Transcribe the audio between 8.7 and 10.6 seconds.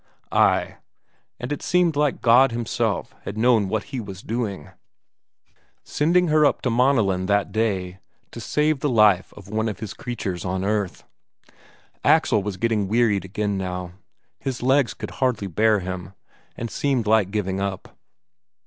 the life of one of His creatures